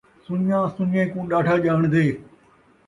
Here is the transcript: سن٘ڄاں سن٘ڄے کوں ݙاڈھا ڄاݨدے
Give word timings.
سن٘ڄاں 0.25 0.65
سن٘ڄے 0.75 1.03
کوں 1.11 1.25
ݙاڈھا 1.31 1.55
ڄاݨدے 1.63 2.05